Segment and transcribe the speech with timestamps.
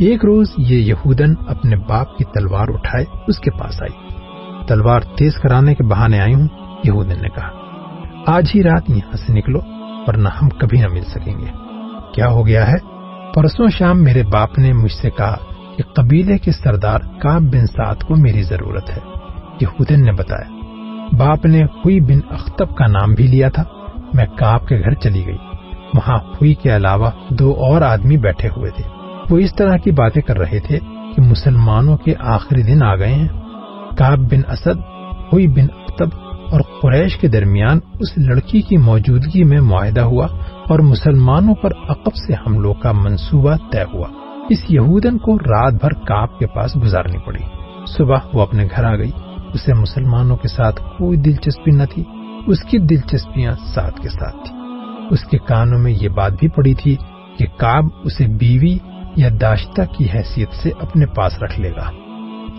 [0.00, 4.14] ایک روز یہ یہودن اپنے باپ کی تلوار اٹھائے، اس کے پاس آئی۔
[4.66, 6.48] تلوار تیز کرانے کے بہانے آئی ہوں،
[6.84, 7.48] یہودن نے کہا،
[8.26, 9.58] آج ہی رات یہاں سے نکلو،
[10.06, 11.46] ورنہ ہم کبھی نہ مل سکیں گے۔
[12.14, 12.76] کیا ہو گیا ہے؟
[13.34, 15.36] پرسوں شام میرے باپ نے مجھ سے کہا
[15.76, 18.98] کہ قبیلے کے سردار کاب بن سعد کو میری ضرورت ہے۔
[19.60, 20.56] یہودن نے بتایا۔
[21.18, 23.64] باپ نے ہوئی بن اختب کا نام بھی لیا تھا،
[24.14, 25.51] میں کاب کے گھر چلی گئی۔
[25.94, 28.84] وہاں ہوئی کے علاوہ دو اور آدمی بیٹھے ہوئے تھے۔
[29.30, 30.78] وہ اس طرح کی باتیں کر رہے تھے
[31.16, 33.28] کہ مسلمانوں کے آخری دن آ گئے ہیں۔
[33.98, 34.78] کاب بن اسد،
[35.32, 36.08] ہوئی بن اختب
[36.50, 40.26] اور قریش کے درمیان اس لڑکی کی موجودگی میں معاہدہ ہوا
[40.68, 44.08] اور مسلمانوں پر عقب سے حملوں کا منصوبہ طے ہوا۔
[44.50, 47.44] اس یہودن کو رات بھر کاب کے پاس گزارنی پڑی۔
[47.86, 49.10] صبح وہ اپنے گھر آ گئی۔
[49.54, 52.04] اسے مسلمانوں کے ساتھ کوئی دلچسپی نہ تھی۔
[52.46, 54.61] اس کی دلچسپیاں ساتھ کے ساتھ تھی
[55.12, 56.96] اس کے کانوں میں یہ بات بھی پڑی تھی
[57.38, 58.78] کہ کاب اسے بیوی
[59.16, 61.90] یا داشتہ کی حیثیت سے اپنے پاس رکھ لے گا۔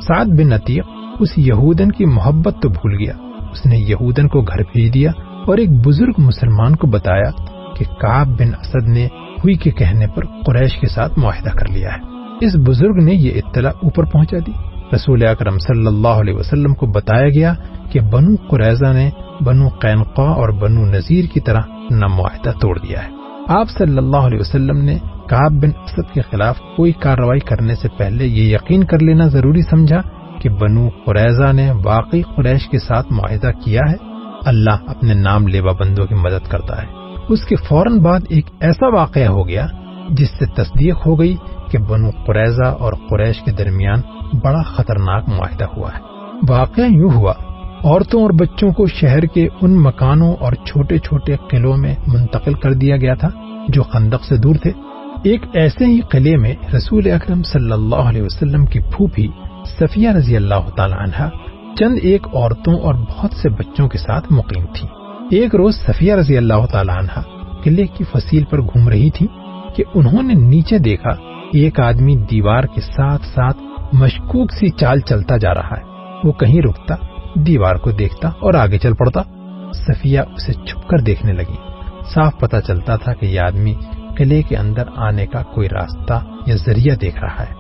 [0.08, 0.86] سعد بن عتیق
[1.20, 3.14] اس یہودن کی محبت تو بھول گیا۔
[3.52, 5.12] اس نے یہودن کو گھر بھیج دیا
[5.48, 7.32] اور ایک بزرگ مسلمان کو بتایا
[7.76, 9.06] کہ کاب بن اسد نے
[9.44, 12.02] ہوئی کے کہنے پر قریش کے ساتھ معاہدہ کر لیا ہے۔
[12.46, 14.52] اس بزرگ نے یہ اطلاع اوپر پہنچا دی۔
[14.96, 17.54] رسول اکرم صلی اللہ علیہ وسلم کو بتایا گیا
[17.92, 19.10] کہ بنو قریضہ نے
[19.42, 23.10] بنو قینقا اور بنو نذیر کی طرح نہ معاہدہ توڑ دیا ہے۔
[23.48, 24.98] آپ صلی اللہ علیہ وسلم نے
[25.30, 29.62] کاب بن اسد کے خلاف کوئی کارروائی کرنے سے پہلے یہ یقین کر لینا ضروری
[29.62, 30.02] سمجھا
[30.40, 33.96] کہ بنو قریضہ نے واقعی قریش کے ساتھ معاہدہ کیا ہے۔
[34.46, 36.88] اللہ اپنے نام لیوا بندوں کی مدد کرتا ہے۔
[37.30, 39.68] اس کے فوراً بعد ایک ایسا واقعہ ہو گیا
[40.10, 41.36] جس سے تصدیق ہو گئی
[41.72, 44.02] کہ بنو قریضہ اور قریش کے درمیان
[44.44, 46.00] بڑا خطرناک معاہدہ ہوا ہے۔
[46.50, 47.34] واقعہ یوں ہوا
[47.84, 52.74] عورتوں اور بچوں کو شہر کے ان مکانوں اور چھوٹے چھوٹے قلعوں میں منتقل کر
[52.74, 53.30] دیا گیا تھا
[53.68, 54.72] جو خندق سے دور تھے۔
[55.24, 59.28] ایک ایسے ہی قلعے میں رسول اکرم صلی اللہ علیہ وسلم کی پھوپھی
[59.80, 61.30] صفیہ رضی اللہ تعالی عنہ
[61.80, 64.88] چند ایک عورتوں اور بہت سے بچوں کے ساتھ مقیم تھی۔
[65.38, 67.22] ایک روز صفیہ رضی اللہ تعالی عنہ
[67.64, 69.28] قلعے کی فصیل پر گھوم رہی تھی
[69.76, 71.10] کہ انہوں نے نیچے دیکھا
[71.54, 73.58] ایک آدمی دیوار کے ساتھ ساتھ
[73.94, 75.92] مشکوک سی چال چلتا جا رہا ہے۔
[76.24, 76.96] وہ کہیں رکتا
[77.36, 79.22] دیوار کو دیکھتا اور آگے چل پڑتا۔
[79.74, 81.56] صفیہ اسے چھپ کر دیکھنے لگی۔
[82.14, 83.76] صاف پتا چلتا تھا کہ یہ آدمی
[84.18, 87.54] قلعے کے اندر آنے کا کوئی راستہ یا ذریعہ دیکھ رہا ہے۔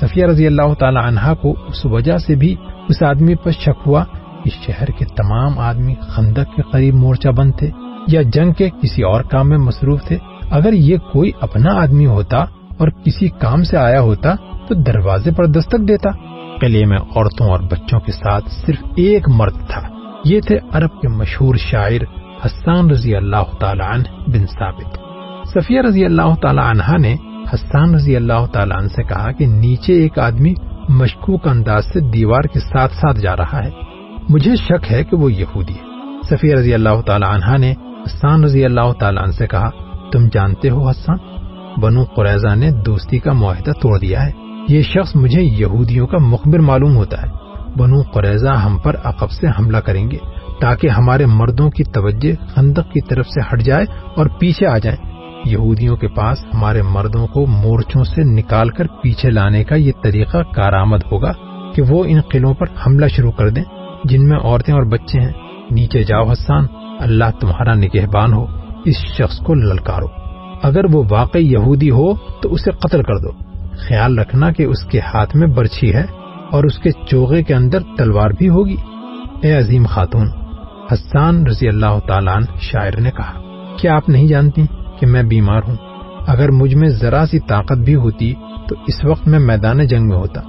[0.00, 2.56] صفیہ رضی اللہ تعالی عنہا کو اس وجہ سے بھی
[2.88, 4.04] اس آدمی پر شک ہوا
[4.44, 7.70] کہ شہر کے تمام آدمی خندق کے قریب مورچہ بند تھے
[8.06, 10.18] یا جنگ کے کسی اور کام میں مصروف تھے۔
[10.50, 12.38] اگر یہ کوئی اپنا آدمی ہوتا
[12.78, 14.34] اور کسی کام سے آیا ہوتا
[14.68, 16.10] تو دروازے پر دستک دیتا۔
[16.60, 19.82] قلعے میں عورتوں اور بچوں کے ساتھ صرف ایک مرد تھا۔
[20.24, 22.00] یہ تھے عرب کے مشہور شاعر
[22.46, 24.98] حسان رضی اللہ تعالی عنہ بن ثابت۔
[25.48, 27.16] صفیہ رضی اللہ تعالی عنہ نے
[27.54, 30.54] حسان رضی اللہ تعالی عنہ سے کہا کہ نیچے ایک آدمی
[30.88, 33.70] مشکوک انداز سے دیوار کے ساتھ ساتھ جا رہا ہے۔
[34.28, 35.82] مجھے شک ہے کہ وہ یہودی ہے۔
[36.22, 37.72] صفیہ رضی اللہ تعالی عنہ نے
[38.06, 39.70] حسان رضی اللہ تعالی عنہ سے کہا،
[40.12, 41.18] تم جانتے ہو حسان؟
[41.80, 46.58] بنو قریضہ نے دوستی کا معاہدہ توڑ دیا ہے۔ یہ شخص مجھے یہودیوں کا مخبر
[46.58, 47.26] معلوم ہوتا ہے۔
[47.78, 50.16] بنو قریضہ ہم پر عقب سے حملہ کریں گے
[50.60, 53.84] تاکہ ہمارے مردوں کی توجہ خندق کی طرف سے ہٹ جائے
[54.16, 55.12] اور پیچھے آ جائیں۔
[55.44, 60.38] یہودیوں کے پاس ہمارے مردوں کو مورچوں سے نکال کر پیچھے لانے کا یہ طریقہ
[60.54, 61.32] کارآمد ہوگا
[61.74, 63.64] کہ وہ ان قلعوں پر حملہ شروع کر دیں،
[64.04, 65.32] جن میں عورتیں اور بچے ہیں۔
[65.70, 66.66] نیچے جاؤ حسان،
[66.98, 68.46] اللہ تمہارا نگہبان ہو،
[68.84, 70.06] اس شخص کو للکارو۔
[70.62, 73.47] اگر وہ واقعی یہودی ہو تو اسے قتل کر دو۔
[73.86, 76.04] خیال رکھنا کہ اس کے ہاتھ میں برچھی ہے
[76.50, 78.76] اور اس کے چوغے کے اندر تلوار بھی ہوگی۔
[79.42, 80.28] اے عظیم خاتون،
[80.92, 83.40] حسان رضی اللہ تعالیٰ شاعر نے کہا،
[83.76, 84.62] کیا آپ نہیں جانتی
[85.00, 85.76] کہ میں بیمار ہوں؟
[86.26, 88.34] اگر مجھ میں ذرا سی طاقت بھی ہوتی
[88.68, 90.40] تو اس وقت میں میدان جنگ میں ہوتا۔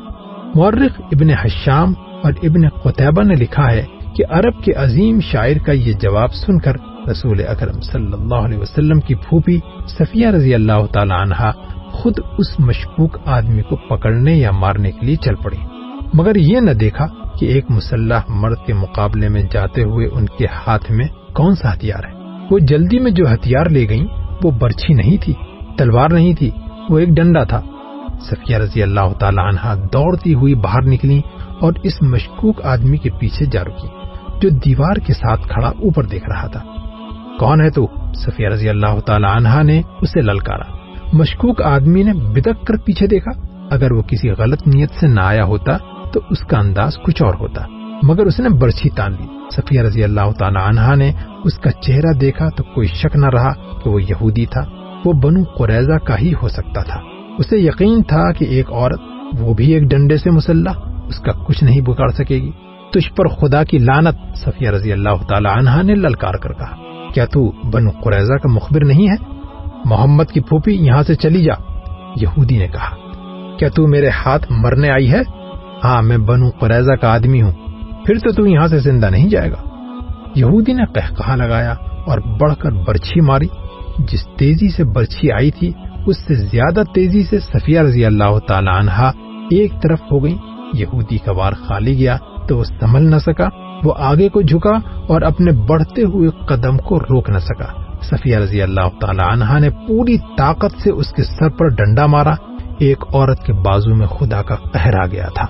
[0.55, 1.93] مورخ ابن حشام
[2.23, 3.85] اور ابن قطبہ نے لکھا ہے
[4.15, 6.75] کہ عرب کے عظیم شاعر کا یہ جواب سن کر
[7.11, 11.51] رسول اکرم صلی اللہ علیہ وسلم کی پھوپھی صفیہ رضی اللہ تعالی عنہ
[11.99, 15.57] خود اس مشکوک آدمی کو پکڑنے یا مارنے کے لیے چل پڑی
[16.13, 17.07] مگر یہ نہ دیکھا
[17.39, 21.73] کہ ایک مسلح مرد کے مقابلے میں جاتے ہوئے ان کے ہاتھ میں کون سا
[21.73, 22.13] ہتھیار ہے۔
[22.51, 24.07] وہ جلدی میں جو ہتھیار لے گئیں،
[24.43, 25.33] وہ برچھی نہیں تھی،
[25.77, 26.51] تلوار نہیں تھی،
[26.89, 27.61] وہ ایک ڈنڈا تھا۔
[28.21, 31.21] صفیہ رضی اللہ تعالی عنہ دوڑتی ہوئی باہر نکلی
[31.59, 33.87] اور اس مشکوک آدمی کے پیچھے جا رکی
[34.41, 36.63] جو دیوار کے ساتھ کھڑا اوپر دیکھ رہا تھا۔
[37.39, 40.78] کون ہے تو؟ صفیہ رضی اللہ تعالی عنہ نے اسے للکارا۔
[41.13, 43.31] مشکوک آدمی نے بدک کر پیچھے دیکھا۔
[43.71, 45.77] اگر وہ کسی غلط نیت سے نہ آیا ہوتا
[46.13, 47.61] تو اس کا انداز کچھ اور ہوتا۔
[48.03, 51.11] مگر اس نے برچھی تان لی صفیہ رضی اللہ تعالی عنہ نے
[51.43, 54.61] اس کا چہرہ دیکھا تو کوئی شک نہ رہا کہ وہ یہودی تھا۔
[55.05, 56.99] وہ بنو قریضہ کا ہی ہو سکتا تھا۔
[57.37, 58.99] اسے یقین تھا کہ ایک عورت،
[59.39, 60.71] وہ بھی ایک ڈنڈے سے مسلح،
[61.07, 62.51] اس کا کچھ نہیں بگاڑ سکے گی۔
[62.93, 66.75] تجھ پر خدا کی لانت صفیہ رضی اللہ تعالی عنہ نے للکار کر کہا۔
[67.13, 69.38] کیا تو بنو قریضہ کا مخبر نہیں ہے؟
[69.85, 71.53] محمد کی پھوپھی یہاں سے چلی جا۔
[72.15, 72.95] یہودی نے کہا،
[73.57, 75.21] کیا تو میرے ہاتھ مرنے آئی ہے؟
[75.83, 77.51] ہاں میں بنو قریضہ کا آدمی ہوں۔
[78.05, 79.69] پھر تو تو یہاں سے زندہ نہیں جائے گا۔
[80.35, 81.73] یہودی نے کہا لگایا
[82.05, 83.47] اور بڑھ کر برچھی ماری۔
[83.99, 85.71] جس تیزی سے برچھی آئی تھی،
[86.05, 89.11] اس سے زیادہ تیزی سے صفیہ رضی اللہ تعالی عنہ
[89.51, 90.37] ایک طرف ہو گئی۔
[90.73, 92.17] یہودی کا وار خالی گیا
[92.47, 93.49] تو وہ سنبھل نہ سکا۔
[93.83, 98.61] وہ آگے کو جھکا اور اپنے بڑھتے ہوئے قدم کو روک نہ سکا۔ صفیہ رضی
[98.61, 102.33] اللہ تعالی عنہ نے پوری طاقت سے اس کے سر پر ڈنڈا مارا۔
[102.79, 105.45] ایک عورت کے بازو میں خدا کا قہر آ گیا تھا۔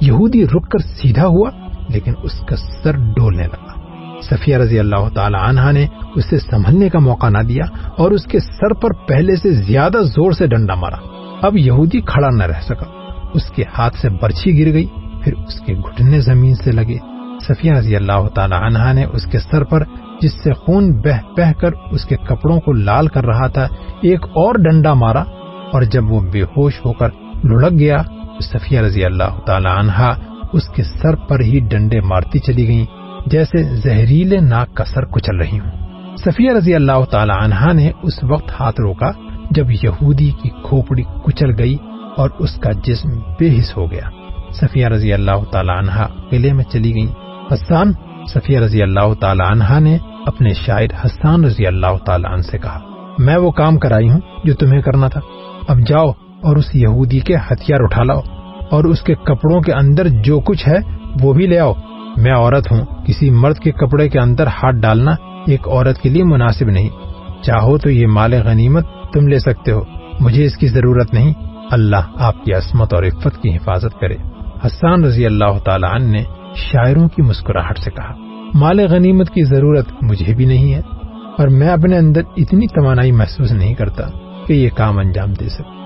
[0.00, 1.50] یہودی رک کر سیدھا ہوا،
[1.88, 3.72] لیکن اس کا سر ڈولنے لگا۔
[4.20, 7.64] صفیہ رضی اللہ تعالی عنہ نے اسے سنبھلنے کا موقع نہ دیا
[7.98, 10.96] اور اس کے سر پر پہلے سے زیادہ زور سے ڈنڈا مارا۔
[11.42, 12.84] اب یہودی کھڑا نہ رہ سکا۔
[13.34, 14.86] اس کے ہاتھ سے برچھی گر گئی،
[15.24, 16.98] پھر اس کے گھٹنے زمین سے لگے۔
[17.40, 19.82] صفیہ رضی اللہ تعالی عنہ نے اس کے سر پر
[20.22, 23.66] جس سے خون بہ بہ کر اس کے کپڑوں کو لال کر رہا تھا،
[24.02, 25.22] ایک اور ڈنڈا مارا
[25.72, 27.08] اور جب وہ بے ہوش ہو کر
[27.44, 28.02] لڑک گیا،
[28.40, 30.12] صفیہ رضی اللہ تعالی عنہ
[30.52, 32.86] اس کے سر پر ہی ڈنڈے مارتی چلی گئیں،
[33.26, 35.70] جیسے زہریلے ناک کا سر کچل رہی ہوں۔
[36.24, 39.10] صفیہ رضی اللہ تعالی عنہ نے اس وقت ہاتھ روکا
[39.50, 41.76] جب یہودی کی کھوپڑی کچل گئی
[42.16, 44.08] اور اس کا جسم بے حس ہو گیا۔
[44.60, 47.06] صفیہ رضی اللہ تعالی عنہ قلعے میں چلی گئی
[47.52, 47.92] حسان،
[48.32, 49.96] صفیہ رضی اللہ تعالی عنہ نے
[50.26, 52.78] اپنے شاعر حسان رضی اللہ تعالی عنہ سے کہا،
[53.18, 55.20] میں وہ کام کرائی ہوں جو تمہیں کرنا تھا.
[55.68, 56.10] اب جاؤ
[56.42, 58.20] اور اس یہودی کے ہتھیار اٹھا لاؤ
[58.70, 60.78] اور اس کے کپڑوں کے اندر جو کچھ ہے
[61.22, 61.72] وہ بھی لے آؤ.
[62.16, 62.84] میں عورت ہوں.
[63.06, 65.14] کسی مرد کے کپڑے کے اندر ہاتھ ڈالنا
[65.46, 66.88] ایک عورت کے لیے مناسب نہیں.
[67.42, 69.82] چاہو تو یہ مال غنیمت تم لے سکتے ہو.
[70.20, 71.32] مجھے اس کی ضرورت نہیں.
[71.70, 74.16] اللہ آپ کی عصمت اور عفت کی حفاظت کرے.
[74.66, 76.24] حسان رضی اللہ تعالی عنہ نے
[76.56, 80.80] شاعروں کی مسکراہٹ سے کہا مال غنیمت کی ضرورت مجھے بھی نہیں ہے
[81.38, 84.02] اور میں اپنے اندر اتنی توانائی محسوس نہیں کرتا
[84.46, 85.82] کہ یہ کام انجام دے سکے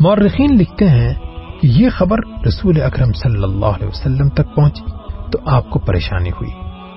[0.00, 1.14] مورخین لکھتے ہیں
[1.60, 4.84] کہ یہ خبر رسول اکرم صلی اللہ علیہ وسلم تک پہنچی
[5.32, 6.50] تو آپ کو پریشانی ہوئی۔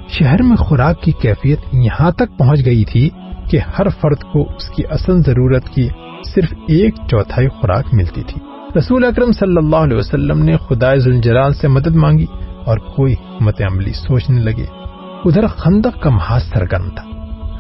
[0.10, 3.10] شہر میں خوراک کی کیفیت یہاں تک پہنچ گئی تھی
[3.50, 5.90] کہ ہر فرد کو اس کی اصل ضرورت کی
[6.36, 8.42] صرف ایک چوتھائی خوراک ملتی تھی۔
[8.78, 12.26] رسول اکرم صلی اللہ علیہ وسلم نے خدا زلجلال سے مدد مانگی
[12.66, 14.83] اور کوئی حکمت عملی سوچنے لگے۔
[15.26, 17.04] ادھر خندق کا محاذ سرگرم تھا۔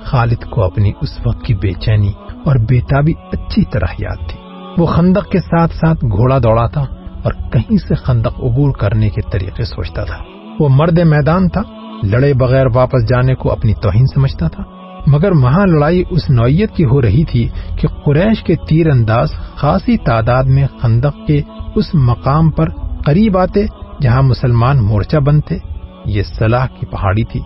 [0.04, 2.12] خالد کو اپنی اس وقت کی بے چینی
[2.46, 4.40] اور بےتابی اچھی طرح یاد تھی۔
[4.78, 6.86] وہ خندق کے ساتھ ساتھ گھوڑا دوڑا تھا
[7.24, 10.18] اور کہیں سے خندق عبور کرنے کے طریقے سوچتا تھا۔
[10.60, 11.62] وہ مرد میدان تھا،
[12.04, 14.64] لڑے بغیر واپس جانے کو اپنی توہین سمجھتا تھا۔
[15.08, 17.50] مگر وہاں لڑائی اس نوعیت کی ہو رہی تھی
[17.82, 21.42] کہ قریش کے تیر انداز خاصی تعداد میں خندق کے
[21.76, 22.70] اس مقام پر
[23.06, 23.66] قریب آتے
[24.02, 25.73] جہاں مسلمان مورچہ بنتے۔
[26.06, 27.40] یہ صلاح کی پہاڑی تھی۔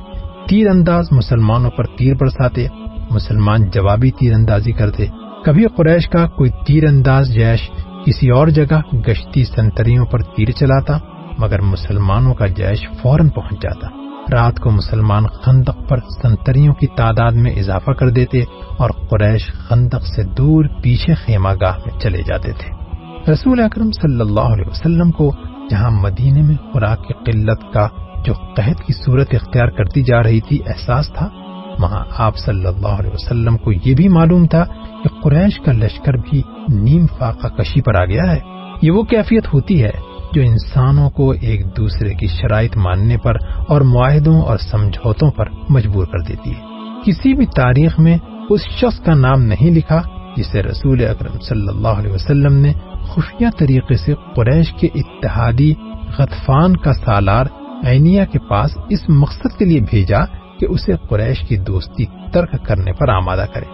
[0.49, 2.67] تیر انداز مسلمانوں پر تیر برساتے،
[3.11, 5.05] مسلمان جوابی تیر اندازی کرتے۔
[5.45, 7.71] کبھی قریش کا کوئی تیر انداز جیش
[8.05, 10.97] کسی اور جگہ گشتی سنتریوں پر تیر چلاتا،
[11.39, 13.87] مگر مسلمانوں کا جیش فوراً پہنچ جاتا۔
[14.31, 18.43] رات کو مسلمان خندق پر سنتریوں کی تعداد میں اضافہ کر دیتے
[18.77, 22.77] اور قریش خندق سے دور پیچھے خیمہ گاہ میں چلے جاتے تھے۔
[23.31, 25.31] رسول اکرم صلی اللہ علیہ وسلم کو
[25.69, 27.87] جہاں مدینے میں خوراک کی قلت کا
[28.27, 31.29] جو قحط کی صورت اختیار کرتی جا رہی تھی احساس تھا۔
[31.79, 34.65] وہاں آپ صلی اللہ علیہ وسلم کو یہ بھی معلوم تھا
[35.03, 38.39] کہ قریش کا لشکر بھی نیم فاقہ کشی پر آ گیا ہے۔
[38.81, 39.91] یہ وہ کیفیت ہوتی ہے
[40.33, 43.35] جو انسانوں کو ایک دوسرے کی شرائط ماننے پر
[43.67, 46.61] اور معاہدوں اور سمجھوتوں پر مجبور کر دیتی ہے۔
[47.05, 48.17] کسی بھی تاریخ میں
[48.49, 50.01] اس شخص کا نام نہیں لکھا
[50.35, 55.73] جسے رسول اکرم صلی اللہ علیہ وسلم نے خفیہ طریقے سے قریش کے اتحادی
[56.17, 57.45] غطفان کا سالار
[57.85, 60.25] عینیا کے پاس اس مقصد کے لیے بھیجا
[60.59, 63.65] کہ اسے قریش کی دوستی ترک کرنے پر آمادہ کرے۔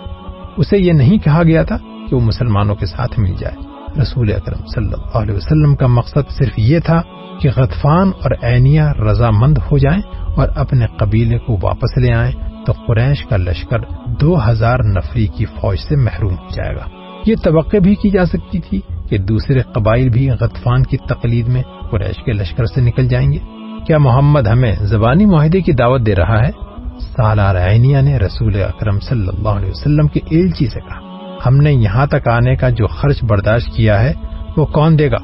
[0.58, 1.78] اسے یہ نہیں کہا گیا تھا
[2.10, 6.30] کہ وہ مسلمانوں کے ساتھ مل جائے۔ رسول اکرم صلی اللہ علیہ وسلم کا مقصد
[6.30, 7.02] صرف یہ تھا
[7.42, 10.02] کہ غطفان اور عینیا رضامند ہو جائیں
[10.36, 12.32] اور اپنے قبیلے کو واپس لے آئیں
[12.66, 13.78] تو قریش کا لشکر
[14.22, 16.90] دو ہزار نفری کی فوج سے محروم ہو جائے گا۔
[17.26, 21.64] یہ توقع بھی کی جا سکتی تھی کہ دوسرے قبائل بھی غطفان کی تقلید میں
[21.92, 23.38] قریش کے لشکر سے نکل جائیں گے۔
[23.88, 26.52] کیا محمد ہمیں زبانی معاہدے کی دعوت دے رہا ہے؟
[27.00, 31.00] سالار عینیہ نے رسول اکرم صلی اللہ علیہ وسلم کے ایلچی سے کہا،
[31.46, 34.13] ہم نے یہاں تک آنے کا جو خرچ برداشت کیا ہے،
[34.58, 35.18] وہ کون دے گا؟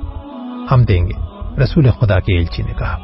[0.72, 1.20] ہم دیں گے،
[1.62, 2.98] رسول خدا کے ایلچی نے کہا۔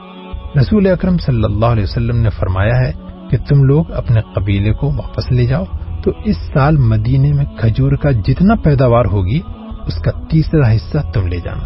[0.61, 2.91] رسول اکرم صلی اللہ علیہ وسلم نے فرمایا ہے
[3.29, 5.63] کہ تم لوگ اپنے قبیلے کو واپس لے جاؤ،
[6.03, 9.39] تو اس سال مدینے میں کھجور کا جتنا پیداوار ہوگی،
[9.87, 11.63] اس کا تیسرا حصہ تم لے جانا۔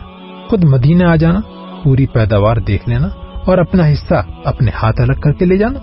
[0.50, 1.40] خود مدینے آ جانا،
[1.84, 3.08] پوری پیداوار دیکھ لینا
[3.50, 5.80] اور اپنا حصہ اپنے ہاتھ الگ کر کے لے جانا۔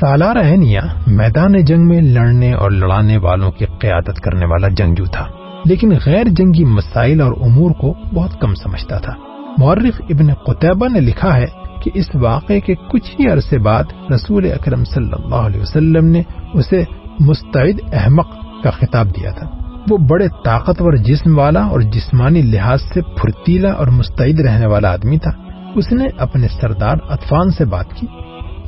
[0.00, 5.26] سالار اہنیا میدان جنگ میں لڑنے اور لڑانے والوں کی قیادت کرنے والا جنگجو تھا،
[5.64, 9.12] لیکن غیر جنگی مسائل اور امور کو بہت کم سمجھتا تھا۔
[9.58, 11.46] مورخ ابن قطبہ نے لکھا ہے
[11.82, 16.22] کہ اس واقعے کے کچھ ہی عرصے بعد رسول اکرم صلی اللہ علیہ وسلم نے
[16.54, 16.82] اسے
[17.20, 18.30] مستعد احمق
[18.64, 19.46] کا خطاب دیا تھا۔
[19.90, 25.18] وہ بڑے طاقتور جسم والا اور جسمانی لحاظ سے پھرتیلا اور مستعد رہنے والا آدمی
[25.18, 25.30] تھا۔
[25.74, 28.06] اس نے اپنے سردار اطفان سے بات کی۔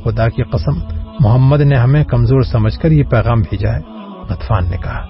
[0.03, 0.79] خدا کی قسم،
[1.19, 3.79] محمد نے ہمیں کمزور سمجھ کر یہ پیغام بھیجا ہے
[4.29, 5.05] اطفان نے کہا۔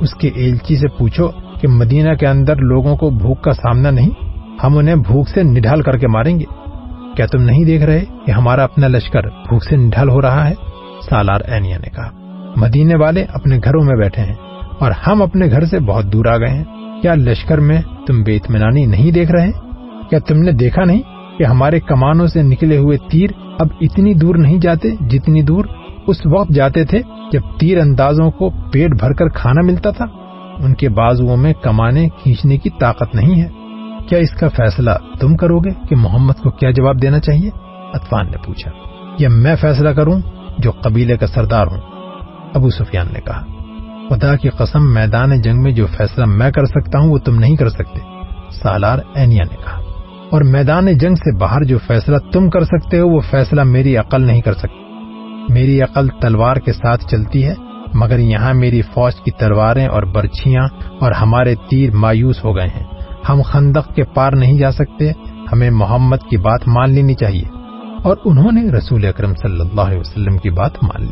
[0.00, 1.28] اس کے ایلچی سے پوچھو
[1.60, 4.10] کہ مدینہ کے اندر لوگوں کو بھوک کا سامنا نہیں؟
[4.64, 6.44] ہم انہیں بھوک سے نڈھال کر کے ماریں گے۔
[7.16, 10.54] کیا تم نہیں دیکھ رہے کہ ہمارا اپنا لشکر بھوک سے نڈھال ہو رہا ہے؟
[11.10, 12.10] سالار اینیا نے کہا۔
[12.56, 14.34] مدینے والے اپنے گھروں میں بیٹھے ہیں
[14.78, 16.64] اور ہم اپنے گھر سے بہت دور آ گئے ہیں۔
[17.02, 19.50] کیا لشکر میں تم بے اطمینانی نہیں دیکھ رہے؟
[20.10, 21.02] کیا تم نے دیکھا نہیں؟
[21.38, 25.64] کہ ہمارے کمانوں سے نکلے ہوئے تیر اب اتنی دور نہیں جاتے جتنی دور
[26.06, 27.00] اس وقت جاتے تھے
[27.32, 30.04] جب تیر اندازوں کو پیٹ بھر کر کھانا ملتا تھا۔
[30.64, 33.48] ان کے بازو میں کمانے کھینچنے کی طاقت نہیں ہے۔
[34.08, 34.90] کیا اس کا فیصلہ
[35.20, 37.50] تم کرو گے کہ محمد کو کیا جواب دینا چاہیے؟
[37.94, 38.70] اطفان نے پوچھا۔
[39.18, 40.20] یا میں فیصلہ کروں
[40.58, 41.80] جو قبیلے کا سردار ہوں؟
[42.54, 43.46] ابو سفیان نے کہا۔
[44.08, 47.56] خدا کی قسم، میدان جنگ میں جو فیصلہ میں کر سکتا ہوں وہ تم نہیں
[47.56, 48.00] کر سکتے۔
[48.62, 49.85] سالار اینیا نے کہا۔
[50.30, 54.22] اور میدان جنگ سے باہر جو فیصلہ تم کر سکتے ہو، وہ فیصلہ میری عقل
[54.22, 54.86] نہیں کر سکتی۔
[55.48, 57.54] میری عقل تلوار کے ساتھ چلتی ہے،
[57.94, 60.68] مگر یہاں میری فوج کی تلواریں اور برچیاں
[61.00, 62.84] اور ہمارے تیر مایوس ہو گئے ہیں۔
[63.28, 65.12] ہم خندق کے پار نہیں جا سکتے،
[65.52, 67.44] ہمیں محمد کی بات مان لینی چاہیے۔
[68.04, 71.10] اور انہوں نے رسول اکرم صلی اللہ علیہ وسلم کی بات مان لی۔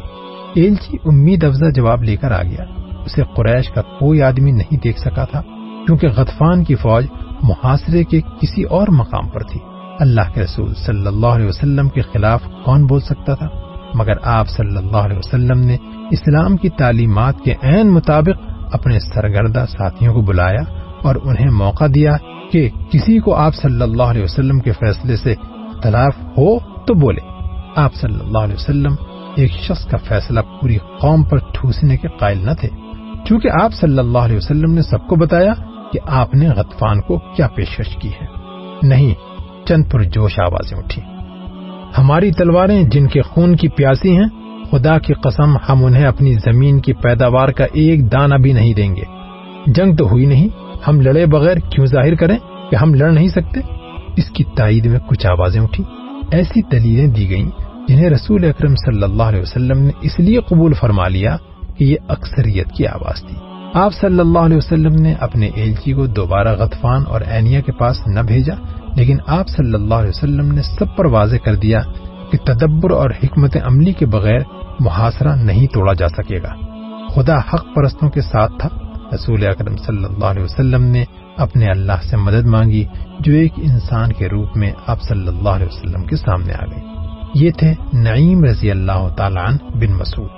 [0.61, 2.64] ایلچی امید افزا جواب لے کر آ گیا۔
[3.04, 5.42] اسے قریش کا کوئی آدمی نہیں دیکھ سکا تھا،
[5.87, 7.06] کیونکہ غطفان کی فوج
[7.45, 9.61] محاصرے کے کسی اور مقام پر تھی۔
[10.01, 13.47] اللہ کے رسول صلی اللہ علیہ وسلم کے خلاف کون بول سکتا تھا؟
[13.95, 15.77] مگر آپ صلی اللہ علیہ وسلم نے
[16.11, 20.63] اسلام کی تعلیمات کے عین مطابق اپنے سرگردہ ساتھیوں کو بلایا
[21.03, 22.17] اور انہیں موقع دیا
[22.51, 27.21] کہ کسی کو آپ صلی اللہ علیہ وسلم کے فیصلے سے اختلاف ہو تو بولے۔
[27.77, 28.95] آپ صلی اللہ علیہ وسلم
[29.37, 32.69] ایک شخص کا فیصلہ پوری قوم پر ٹھوسنے کے قائل نہ تھے۔
[33.25, 35.53] چونکہ آپ صلی اللہ علیہ وسلم نے سب کو بتایا
[35.95, 38.27] کہ آپ نے غطفان کو کیا پیشکش کی ہے۔
[38.83, 39.15] نہیں،
[39.67, 41.03] چند پر جوش آوازیں اٹھی
[41.99, 44.27] ہماری تلواریں جن کے خون کی پیاسی ہیں،
[44.71, 48.97] خدا کی قسم ہم انہیں اپنی زمین کی پیداوار کا ایک دانہ بھی نہیں دیں
[48.97, 49.03] گے۔
[49.67, 50.49] جنگ تو ہوئی نہیں،
[50.89, 52.39] ہم لڑے بغیر کیوں ظاہر کریں
[52.71, 53.61] کہ ہم لڑ نہیں سکتے؟
[54.17, 55.85] اس کی تائید میں کچھ آوازیں اٹھی
[56.31, 57.51] ایسی دلیلیں دی گئیں
[57.89, 61.37] جنہیں رسول اکرم صلی اللہ علیہ وسلم نے اس لیے قبول فرما لیا
[61.79, 66.07] کہ یہ اکثریت کی آواز تھی۔ آپ صلی اللہ علیہ وسلم نے اپنے ایلچی کو
[66.07, 68.54] دوبارہ غطفان اور اینیا کے پاس نہ بھیجا،
[68.97, 71.81] لیکن آپ صلی اللہ علیہ وسلم نے سب پر واضح کر دیا
[72.33, 74.40] کہ تدبر اور حکمت عملی کے بغیر
[74.81, 76.49] محاصرہ نہیں توڑا جا سکے گا۔
[77.09, 78.69] خدا حق پرستوں کے ساتھ تھا۔
[79.14, 81.04] رسول اکرم صلی اللہ علیہ وسلم نے
[81.37, 82.85] اپنے اللہ سے مدد مانگی،
[83.21, 86.83] جو ایک انسان کے روپ میں آپ صلی اللہ علیہ وسلم کے سامنے آ گئی۔
[87.35, 90.28] یہ تھے نعیم رضی اللہ تعالیٰ بن مسعود۔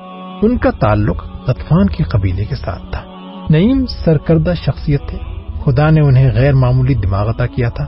[0.42, 3.15] ان کا تعلق غطفان کے قبیلے کے ساتھ تھا۔
[3.50, 5.18] نعیم سرکردہ شخصیت تھے۔
[5.64, 7.84] خدا نے انہیں غیر معمولی دماغ عطا کیا تھا۔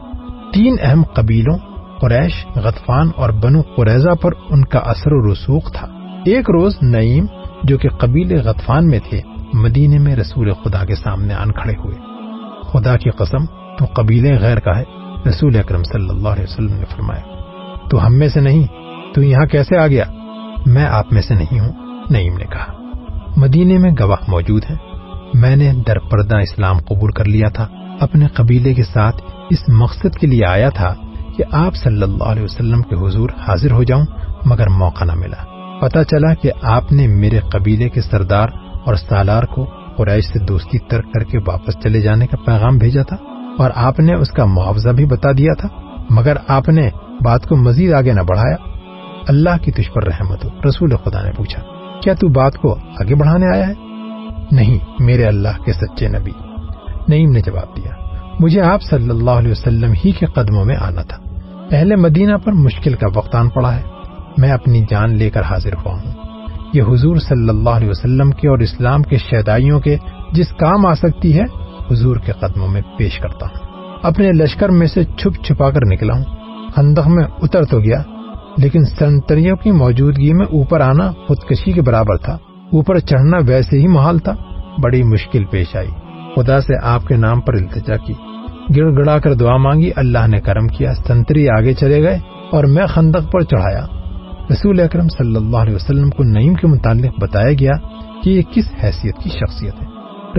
[0.53, 1.59] تین اہم قبیلوں،
[2.01, 5.89] قریش، غطفان اور بنو قریضہ پر ان کا اثر و رسوخ تھا۔
[6.27, 7.27] ایک روز نعیم،
[7.63, 9.21] جو کہ قبیل غطفان میں تھے
[9.53, 11.95] مدینے میں رسول خدا کے سامنے آن کھڑے ہوئے۔
[12.63, 13.45] خدا کی قسم،
[13.79, 14.85] تو قبیل غیر کا ہے،
[15.29, 17.37] رسول اکرم صلی اللہ علیہ وسلم نے فرمایا۔
[17.91, 18.67] تو ہم میں سے نہیں،
[19.15, 20.05] تو یہاں کیسے آ گیا؟
[20.67, 21.73] میں آپ میں سے نہیں ہوں،
[22.11, 22.73] نعیم نے کہا۔
[23.37, 24.88] مدینے میں گواہ موجود ہیں۔
[25.35, 27.69] میں نے در پردہ اسلام قبول کر لیا تھا۔
[28.01, 30.95] اپنے قبیلے کے ساتھ اس مقصد کے لیے آیا تھا
[31.37, 34.05] کہ آپ صلی اللہ علیہ وسلم کے حضور حاضر ہو جاؤں،
[34.45, 35.45] مگر موقع نہ ملا۔
[35.81, 38.49] پتا چلا کہ آپ نے میرے قبیلے کے سردار
[38.85, 39.67] اور سالار کو
[39.97, 43.17] قریش سے دوستی ترک کر کے واپس چلے جانے کا پیغام بھیجا تھا
[43.59, 45.69] اور آپ نے اس کا معاوضہ بھی بتا دیا تھا۔
[46.11, 46.91] مگر آپ نے
[47.25, 48.57] بات کو مزید آگے نہ بڑھایا۔
[49.29, 51.63] اللہ کی تجھ پر رحمت ہو، رسول خدا نے پوچھا،
[52.01, 53.88] کیا تو بات کو آگے بڑھانے آیا ہے؟
[54.53, 56.31] نہیں، میرے اللہ کے سچے نبی۔
[57.09, 57.91] نعیم نے جواب دیا،
[58.41, 61.17] مجھے آپ صلی اللہ علیہ وسلم ہی کے قدموں میں آنا تھا۔
[61.71, 63.83] اہل مدینہ پر مشکل کا وقت آن پڑا ہے۔
[64.39, 66.13] میں اپنی جان لے کر حاضر ہوا ہوں۔
[66.75, 69.97] یہ حضور صلی اللہ علیہ وسلم کے اور اسلام کے شہدائیوں کے
[70.33, 71.45] جس کام آ سکتی ہے،
[71.91, 76.15] حضور کے قدموں میں پیش کرتا ہوں۔ اپنے لشکر میں سے چھپ چھپا کر نکلا
[76.15, 76.25] ہوں۔
[76.77, 78.03] خندق میں اتر تو گیا،
[78.57, 82.39] لیکن سنتریوں کی موجودگی میں اوپر آنا خودکشی کے برابر تھا۔
[82.73, 84.35] اوپر چڑھنا ویسے ہی محال تھا۔
[84.83, 85.89] بڑی مشکل پیش آئی۔
[86.37, 88.15] خدا سے آپ کے نام پر التجا کی۔
[88.77, 92.19] گڑ گڑا کر دعا مانگی، اللہ نے کرم کیا۔ سنتری آگے چلے گئے
[92.53, 93.87] اور میں خندق پر چڑھایا۔
[94.51, 97.73] رسول اکرم صلی اللہ علیہ وسلم کو نعیم کے متعلق بتایا گیا
[98.23, 99.87] کہ یہ کس حیثیت کی شخصیت ہے۔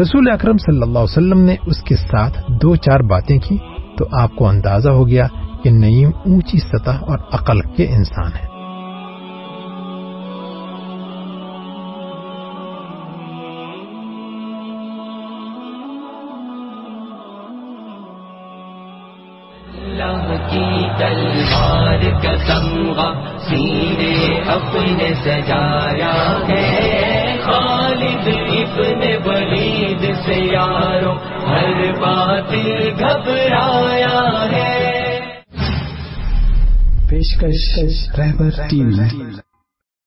[0.01, 3.57] رسول اکرم صلی اللہ علیہ وسلم نے اس کے ساتھ دو چار باتیں کی
[3.97, 5.27] تو آپ کو اندازہ ہو گیا
[5.63, 8.58] کہ نعیم اونچی سطح اور عقل کے انسان ہیں
[20.49, 31.15] کی تلوار کا تمغہ سینے اپنے سجایا ہے۔ خالد ابن ولید سے یاروں،
[31.47, 32.53] ہر بات
[32.99, 35.19] گھبرایا ہے۔
[37.09, 38.89] پیشکش، رہبر ٹیم